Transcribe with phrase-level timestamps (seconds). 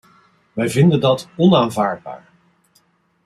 [0.53, 2.29] Wij vinden dat onaanvaardbaar.